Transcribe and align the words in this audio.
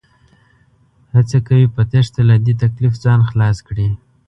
هڅه 1.13 1.37
کوي 1.47 1.65
په 1.75 1.81
تېښته 1.91 2.21
له 2.29 2.35
دې 2.45 2.53
تکليف 2.63 2.93
ځان 3.03 3.19
خلاص 3.29 3.57
کړي 3.67 3.87